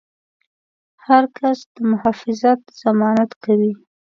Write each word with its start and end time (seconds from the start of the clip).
د 0.03 0.03
هر 1.05 1.23
کس 1.37 1.57
د 1.73 1.75
محافظت 1.91 2.59
ضمانت 2.81 3.31
کوي. 3.43 3.73